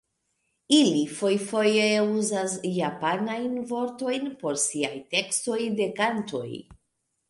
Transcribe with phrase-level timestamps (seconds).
[0.77, 1.83] Ili fojfoje
[2.15, 6.49] uzas japanajn vortojn por siaj tekstoj de kantoj.